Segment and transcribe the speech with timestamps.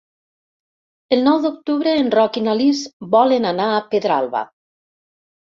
[1.17, 2.81] El nou d'octubre en Roc i na Lis
[3.17, 4.45] volen anar a Pedralba.